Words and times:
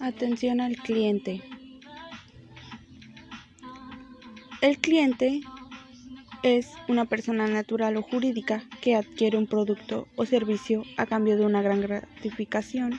Atención 0.00 0.62
al 0.62 0.76
cliente. 0.76 1.42
El 4.62 4.78
cliente 4.78 5.42
es 6.42 6.70
una 6.88 7.04
persona 7.04 7.46
natural 7.46 7.98
o 7.98 8.02
jurídica 8.02 8.64
que 8.80 8.96
adquiere 8.96 9.36
un 9.36 9.46
producto 9.46 10.08
o 10.16 10.24
servicio 10.24 10.84
a 10.96 11.04
cambio 11.04 11.36
de 11.36 11.44
una 11.44 11.60
gran 11.60 11.82
gratificación 11.82 12.98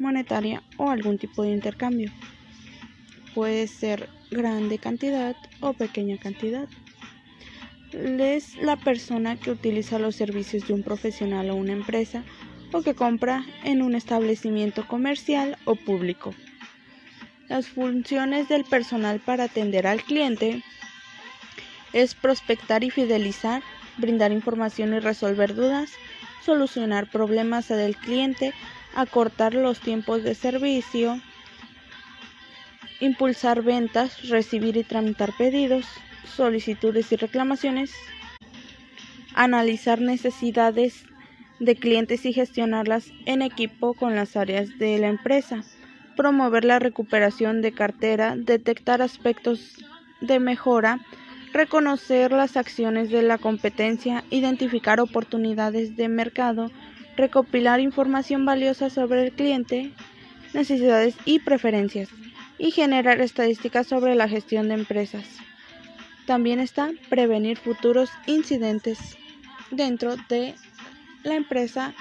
monetaria 0.00 0.60
o 0.76 0.90
algún 0.90 1.18
tipo 1.18 1.44
de 1.44 1.52
intercambio. 1.52 2.10
Puede 3.32 3.68
ser 3.68 4.08
grande 4.32 4.78
cantidad 4.78 5.36
o 5.60 5.72
pequeña 5.72 6.16
cantidad. 6.16 6.68
Es 7.92 8.56
la 8.56 8.76
persona 8.76 9.36
que 9.36 9.52
utiliza 9.52 10.00
los 10.00 10.16
servicios 10.16 10.66
de 10.66 10.74
un 10.74 10.82
profesional 10.82 11.48
o 11.50 11.54
una 11.54 11.74
empresa 11.74 12.24
o 12.72 12.82
que 12.82 12.94
compra 12.94 13.44
en 13.64 13.82
un 13.82 13.94
establecimiento 13.94 14.86
comercial 14.86 15.58
o 15.64 15.74
público. 15.74 16.34
Las 17.48 17.68
funciones 17.68 18.48
del 18.48 18.64
personal 18.64 19.20
para 19.20 19.44
atender 19.44 19.86
al 19.86 20.02
cliente 20.02 20.62
es 21.92 22.14
prospectar 22.14 22.84
y 22.84 22.90
fidelizar, 22.90 23.62
brindar 23.96 24.30
información 24.30 24.94
y 24.94 25.00
resolver 25.00 25.54
dudas, 25.54 25.90
solucionar 26.44 27.10
problemas 27.10 27.68
del 27.68 27.96
cliente, 27.96 28.54
acortar 28.94 29.54
los 29.54 29.80
tiempos 29.80 30.22
de 30.22 30.34
servicio, 30.34 31.20
impulsar 33.00 33.62
ventas, 33.62 34.28
recibir 34.28 34.76
y 34.76 34.84
tramitar 34.84 35.32
pedidos, 35.36 35.86
solicitudes 36.36 37.10
y 37.12 37.16
reclamaciones, 37.16 37.92
analizar 39.34 40.00
necesidades 40.00 41.04
de 41.60 41.76
clientes 41.76 42.24
y 42.24 42.32
gestionarlas 42.32 43.12
en 43.26 43.42
equipo 43.42 43.94
con 43.94 44.16
las 44.16 44.36
áreas 44.36 44.78
de 44.78 44.98
la 44.98 45.08
empresa, 45.08 45.62
promover 46.16 46.64
la 46.64 46.78
recuperación 46.78 47.62
de 47.62 47.72
cartera, 47.72 48.34
detectar 48.36 49.02
aspectos 49.02 49.76
de 50.20 50.40
mejora, 50.40 51.00
reconocer 51.52 52.32
las 52.32 52.56
acciones 52.56 53.10
de 53.10 53.22
la 53.22 53.38
competencia, 53.38 54.24
identificar 54.30 55.00
oportunidades 55.00 55.96
de 55.96 56.08
mercado, 56.08 56.70
recopilar 57.16 57.80
información 57.80 58.44
valiosa 58.44 58.90
sobre 58.90 59.24
el 59.26 59.32
cliente, 59.32 59.92
necesidades 60.54 61.14
y 61.24 61.40
preferencias, 61.40 62.08
y 62.58 62.70
generar 62.70 63.20
estadísticas 63.20 63.86
sobre 63.86 64.14
la 64.14 64.28
gestión 64.28 64.68
de 64.68 64.74
empresas. 64.74 65.24
También 66.26 66.60
está 66.60 66.90
prevenir 67.08 67.58
futuros 67.58 68.10
incidentes 68.26 69.16
dentro 69.70 70.16
de 70.28 70.54
la 71.22 71.34
empresa 71.34 71.94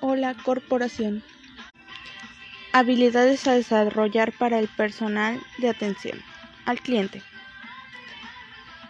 o 0.00 0.14
la 0.14 0.34
corporación. 0.34 1.22
Habilidades 2.72 3.46
a 3.46 3.54
desarrollar 3.54 4.32
para 4.32 4.58
el 4.58 4.68
personal 4.68 5.40
de 5.58 5.68
atención 5.68 6.20
al 6.66 6.80
cliente. 6.80 7.22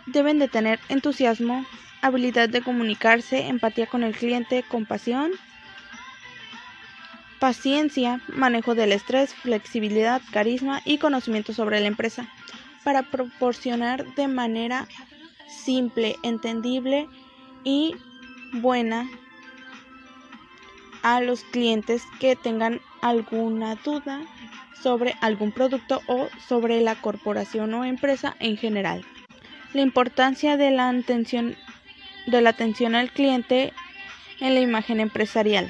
Deben 0.07 0.39
de 0.39 0.49
tener 0.49 0.81
entusiasmo, 0.89 1.65
habilidad 2.03 2.49
de 2.49 2.63
comunicarse, 2.63 3.47
empatía 3.47 3.87
con 3.87 4.03
el 4.03 4.15
cliente, 4.15 4.63
compasión, 4.63 5.33
paciencia, 7.39 8.21
manejo 8.29 8.75
del 8.75 8.93
estrés, 8.93 9.35
flexibilidad, 9.35 10.21
carisma 10.31 10.83
y 10.85 10.99
conocimiento 10.99 11.53
sobre 11.55 11.81
la 11.81 11.87
empresa 11.87 12.29
para 12.85 13.03
proporcionar 13.03 14.15
de 14.15 14.29
manera 14.29 14.87
simple, 15.65 16.17
entendible 16.23 17.09
y 17.65 17.95
buena 18.53 19.09
a 21.03 21.21
los 21.21 21.45
clientes 21.45 22.03
que 22.19 22.37
tengan 22.37 22.81
alguna 23.01 23.77
duda 23.77 24.21
sobre 24.81 25.15
algún 25.21 25.53
producto 25.53 26.01
o 26.07 26.29
sobre 26.49 26.81
la 26.81 26.95
corporación 26.95 27.75
o 27.75 27.85
empresa 27.85 28.37
en 28.41 28.57
general. 28.57 29.05
La 29.73 29.83
importancia 29.83 30.57
de 30.57 30.71
la 30.71 30.89
atención, 30.89 31.57
de 32.27 32.41
la 32.41 32.51
atención 32.51 32.95
al 32.95 33.11
cliente 33.11 33.73
en 34.41 34.55
la 34.55 34.61
imagen 34.61 35.01
empresarial. 35.01 35.69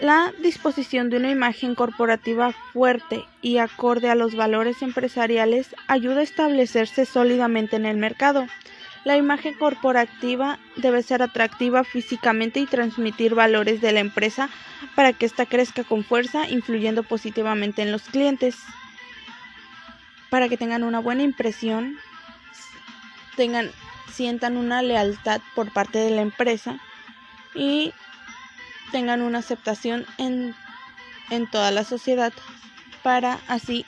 La 0.00 0.32
disposición 0.42 1.10
de 1.10 1.18
una 1.18 1.30
imagen 1.30 1.74
corporativa 1.74 2.52
fuerte 2.72 3.22
y 3.42 3.58
acorde 3.58 4.08
a 4.08 4.14
los 4.14 4.34
valores 4.34 4.80
empresariales 4.80 5.76
ayuda 5.88 6.20
a 6.20 6.22
establecerse 6.22 7.04
sólidamente 7.04 7.76
en 7.76 7.84
el 7.84 7.98
mercado. 7.98 8.46
La 9.04 9.16
imagen 9.16 9.54
corporativa 9.54 10.58
debe 10.76 11.02
ser 11.02 11.22
atractiva 11.22 11.84
físicamente 11.84 12.60
y 12.60 12.66
transmitir 12.66 13.34
valores 13.34 13.80
de 13.80 13.92
la 13.92 14.00
empresa 14.00 14.50
para 14.94 15.14
que 15.14 15.24
ésta 15.24 15.46
crezca 15.46 15.84
con 15.84 16.04
fuerza, 16.04 16.48
influyendo 16.48 17.02
positivamente 17.02 17.80
en 17.80 17.92
los 17.92 18.02
clientes. 18.02 18.56
Para 20.28 20.48
que 20.48 20.58
tengan 20.58 20.84
una 20.84 20.98
buena 20.98 21.22
impresión, 21.22 21.96
tengan, 23.36 23.70
sientan 24.12 24.58
una 24.58 24.82
lealtad 24.82 25.40
por 25.54 25.72
parte 25.72 25.98
de 25.98 26.10
la 26.10 26.20
empresa 26.20 26.78
y 27.54 27.94
tengan 28.92 29.22
una 29.22 29.38
aceptación 29.38 30.04
en, 30.18 30.54
en 31.30 31.50
toda 31.50 31.70
la 31.70 31.84
sociedad 31.84 32.34
para 33.02 33.40
así 33.48 33.86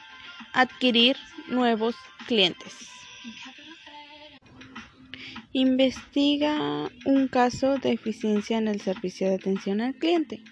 adquirir 0.54 1.18
nuevos 1.48 1.96
clientes. 2.26 2.88
Investiga 5.54 6.88
un 7.04 7.28
caso 7.28 7.76
de 7.76 7.92
eficiencia 7.92 8.56
en 8.56 8.68
el 8.68 8.80
servicio 8.80 9.28
de 9.28 9.34
atención 9.34 9.82
al 9.82 9.94
cliente. 9.94 10.42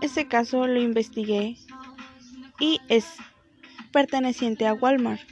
Ese 0.00 0.28
caso 0.28 0.66
lo 0.66 0.80
investigué 0.80 1.56
y 2.60 2.80
es 2.88 3.06
perteneciente 3.92 4.66
a 4.66 4.74
Walmart. 4.74 5.22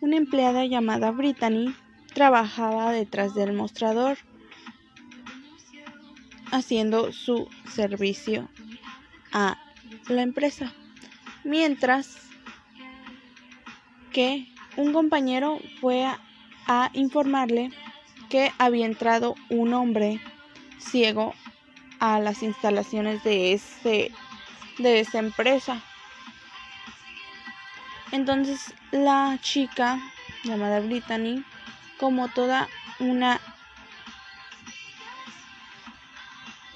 Una 0.00 0.16
empleada 0.16 0.64
llamada 0.66 1.10
Brittany 1.10 1.74
trabajaba 2.14 2.92
detrás 2.92 3.34
del 3.34 3.52
mostrador 3.52 4.18
haciendo 6.52 7.12
su 7.12 7.48
servicio 7.68 8.48
a 9.32 9.58
la 10.08 10.22
empresa. 10.22 10.72
Mientras 11.44 12.18
que 14.12 14.48
un 14.76 14.92
compañero 14.92 15.58
fue 15.80 16.06
a, 16.66 16.90
informarle 16.92 17.70
que 18.28 18.52
había 18.58 18.86
entrado 18.86 19.34
un 19.48 19.74
hombre 19.74 20.20
ciego 20.78 21.34
a 21.98 22.20
las 22.20 22.42
instalaciones 22.42 23.24
de 23.24 23.52
ese 23.52 24.12
de 24.78 25.00
esa 25.00 25.18
empresa. 25.18 25.82
Entonces 28.12 28.72
la 28.92 29.38
chica 29.42 29.98
llamada 30.44 30.80
Brittany, 30.80 31.44
como 31.98 32.28
toda 32.28 32.68
una 32.98 33.40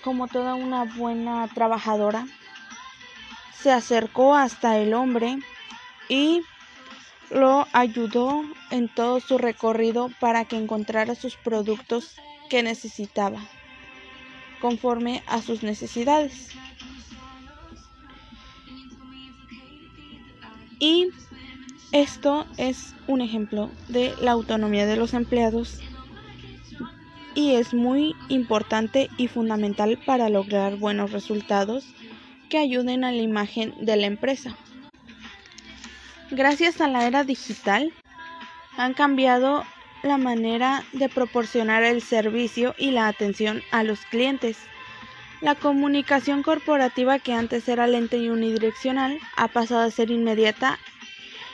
como 0.02 0.28
toda 0.28 0.54
una 0.54 0.84
buena 0.84 1.48
trabajadora, 1.48 2.26
se 3.58 3.72
acercó 3.72 4.34
hasta 4.36 4.76
el 4.76 4.92
hombre 4.92 5.38
y 6.08 6.42
lo 7.30 7.66
ayudó 7.72 8.42
en 8.70 8.88
todo 8.88 9.20
su 9.20 9.38
recorrido 9.38 10.10
para 10.20 10.44
que 10.44 10.56
encontrara 10.56 11.14
sus 11.14 11.36
productos 11.36 12.16
que 12.50 12.62
necesitaba, 12.62 13.40
conforme 14.60 15.22
a 15.26 15.42
sus 15.42 15.62
necesidades. 15.62 16.50
Y 20.78 21.08
esto 21.92 22.46
es 22.56 22.94
un 23.06 23.20
ejemplo 23.20 23.70
de 23.88 24.14
la 24.20 24.32
autonomía 24.32 24.86
de 24.86 24.96
los 24.96 25.14
empleados 25.14 25.80
y 27.34 27.52
es 27.52 27.74
muy 27.74 28.14
importante 28.28 29.08
y 29.16 29.28
fundamental 29.28 29.98
para 30.04 30.28
lograr 30.28 30.76
buenos 30.76 31.12
resultados 31.12 31.86
que 32.48 32.58
ayuden 32.58 33.04
a 33.04 33.12
la 33.12 33.22
imagen 33.22 33.74
de 33.80 33.96
la 33.96 34.06
empresa. 34.06 34.56
Gracias 36.36 36.80
a 36.80 36.88
la 36.88 37.06
era 37.06 37.22
digital, 37.22 37.92
han 38.76 38.92
cambiado 38.92 39.64
la 40.02 40.16
manera 40.16 40.82
de 40.92 41.08
proporcionar 41.08 41.84
el 41.84 42.02
servicio 42.02 42.74
y 42.76 42.90
la 42.90 43.06
atención 43.06 43.62
a 43.70 43.84
los 43.84 44.00
clientes. 44.06 44.58
La 45.40 45.54
comunicación 45.54 46.42
corporativa 46.42 47.20
que 47.20 47.34
antes 47.34 47.68
era 47.68 47.86
lenta 47.86 48.16
y 48.16 48.30
unidireccional 48.30 49.20
ha 49.36 49.46
pasado 49.46 49.82
a 49.82 49.92
ser 49.92 50.10
inmediata 50.10 50.80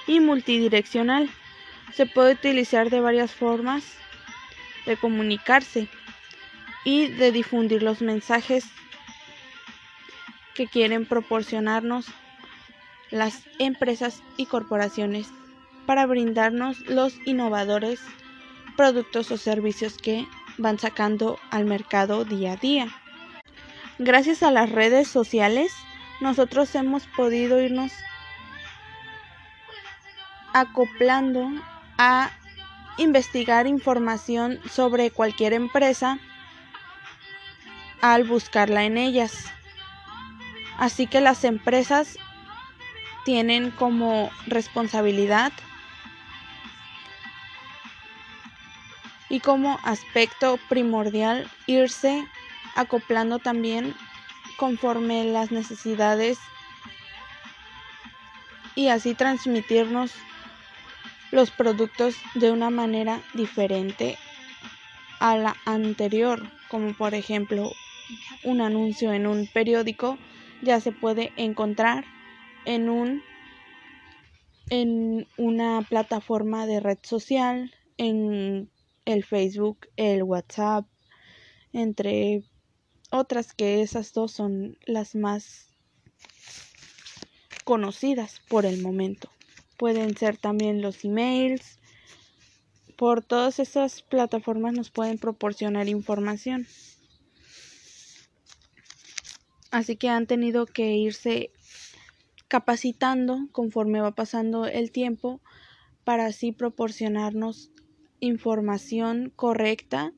y 0.07 0.21
multidireccional. 0.21 1.29
Se 1.93 2.07
puede 2.07 2.33
utilizar 2.33 2.89
de 2.89 3.03
varias 3.03 3.35
formas 3.35 3.85
de 4.87 4.97
comunicarse 4.97 5.89
y 6.87 7.09
de 7.09 7.33
difundir 7.33 7.83
los 7.83 8.01
mensajes 8.01 8.65
que 10.55 10.69
quieren 10.69 11.05
proporcionarnos 11.05 12.07
las 13.11 13.43
empresas 13.59 14.23
y 14.37 14.47
corporaciones 14.47 15.29
para 15.87 16.07
brindarnos 16.07 16.79
los 16.87 17.15
innovadores 17.27 18.01
productos 18.77 19.31
o 19.31 19.37
servicios 19.37 19.97
que 19.99 20.27
van 20.59 20.79
sacando 20.79 21.39
al 21.51 21.65
mercado 21.65 22.25
día 22.25 22.53
a 22.53 22.57
día. 22.57 22.89
Gracias 23.99 24.43
a 24.43 24.51
las 24.51 24.71
redes 24.71 25.09
sociales, 25.09 25.73
nosotros 26.21 26.75
hemos 26.75 27.07
podido 27.09 27.61
irnos 27.61 27.93
acoplando 30.53 31.49
a 31.99 32.31
investigar 32.99 33.67
información 33.67 34.61
sobre 34.71 35.11
cualquier 35.11 35.53
empresa 35.53 36.19
al 38.01 38.25
buscarla 38.25 38.85
en 38.85 38.97
ellas. 38.97 39.33
Así 40.79 41.07
que 41.07 41.21
las 41.21 41.45
empresas 41.45 42.17
tienen 43.25 43.71
como 43.71 44.31
responsabilidad 44.47 45.53
y 49.29 49.41
como 49.41 49.79
aspecto 49.85 50.59
primordial 50.69 51.49
irse 51.67 52.27
acoplando 52.75 53.39
también 53.39 53.95
conforme 54.57 55.25
las 55.25 55.53
necesidades 55.53 56.39
y 58.75 58.89
así 58.89 59.15
transmitirnos 59.15 60.13
los 61.31 61.51
productos 61.51 62.17
de 62.35 62.51
una 62.51 62.71
manera 62.71 63.23
diferente 63.35 64.19
a 65.21 65.37
la 65.37 65.57
anterior, 65.65 66.43
como 66.69 66.93
por 66.95 67.15
ejemplo 67.15 67.73
un 68.43 68.61
anuncio 68.61 69.13
en 69.13 69.27
un 69.27 69.47
periódico 69.47 70.19
ya 70.63 70.81
se 70.81 70.93
puede 70.93 71.33
encontrar 71.37 72.05
en 72.65 72.89
un 72.89 73.23
en 74.71 75.27
una 75.37 75.83
plataforma 75.89 76.67
de 76.67 76.79
red 76.79 76.99
social, 77.03 77.75
en 77.99 78.71
el 79.05 79.25
Facebook, 79.25 79.89
el 79.97 80.23
WhatsApp, 80.23 80.87
entre 81.73 82.45
otras 83.11 83.53
que 83.53 83.83
esas 83.83 84.13
dos 84.13 84.33
son 84.33 84.79
las 84.87 85.17
más 85.17 85.69
conocidas 87.65 88.41
por 88.49 88.65
el 88.65 88.81
momento. 88.81 89.31
Pueden 89.77 90.17
ser 90.17 90.37
también 90.37 90.83
los 90.83 91.05
emails. 91.05 91.79
Por 92.97 93.25
todas 93.25 93.59
esas 93.59 94.03
plataformas 94.03 94.75
nos 94.75 94.91
pueden 94.91 95.19
proporcionar 95.19 95.89
información. 95.89 96.67
Así 99.71 99.97
que 99.97 100.09
han 100.09 100.27
tenido 100.27 100.67
que 100.67 100.97
irse 100.97 101.51
capacitando 102.51 103.49
conforme 103.53 104.01
va 104.01 104.11
pasando 104.11 104.67
el 104.67 104.91
tiempo 104.91 105.41
para 106.03 106.27
así 106.27 106.51
proporcionarnos 106.51 107.71
información 108.19 109.33
correcta 109.37 110.13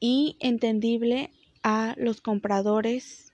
y 0.00 0.36
entendible 0.40 1.30
a 1.62 1.94
los 1.96 2.20
compradores 2.20 3.32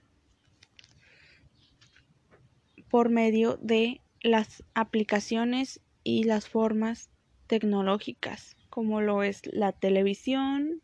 por 2.91 3.09
medio 3.09 3.57
de 3.57 4.01
las 4.21 4.63
aplicaciones 4.75 5.81
y 6.03 6.25
las 6.25 6.47
formas 6.47 7.09
tecnológicas 7.47 8.55
como 8.69 9.01
lo 9.01 9.23
es 9.23 9.41
la 9.51 9.71
televisión, 9.71 10.83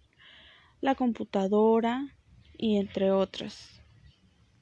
la 0.81 0.95
computadora 0.95 2.15
y 2.57 2.77
entre 2.77 3.11
otras. 3.11 3.74